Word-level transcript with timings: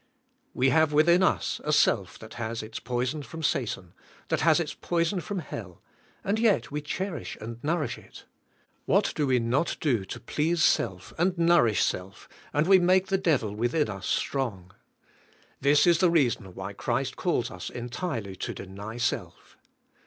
We 0.55 0.69
have 0.69 0.93
within 0.93 1.21
us 1.21 1.61
a 1.63 1.71
self 1.71 2.17
that 2.17 2.33
has 2.33 2.63
its 2.63 2.79
poison 2.79 3.21
from 3.21 3.43
Satan, 3.43 3.93
that 4.29 4.41
has 4.41 4.59
its 4.59 4.73
poison 4.73 5.21
from 5.21 5.37
hell 5.37 5.79
and 6.23 6.39
yet 6.39 6.71
we 6.71 6.81
cherish 6.81 7.37
and 7.39 7.63
nourish 7.63 7.99
it. 7.99 8.25
What 8.87 9.11
do 9.15 9.27
we 9.27 9.37
not 9.37 9.77
do 9.79 10.03
to 10.05 10.19
please 10.19 10.63
self 10.63 11.13
and 11.19 11.37
nourish 11.37 11.83
self, 11.83 12.27
and 12.51 12.65
we 12.65 12.79
make 12.79 13.09
the 13.09 13.17
devil 13.19 13.53
within 13.53 13.91
us 13.91 14.07
strong. 14.07 14.73
This 15.59 15.85
is 15.85 15.99
the 15.99 16.09
reason 16.09 16.55
why 16.55 16.73
Christ 16.73 17.15
calls 17.15 17.51
us 17.51 17.69
entirely 17.69 18.35
to 18.37 18.55
deny 18.55 18.97
self. 18.97 19.55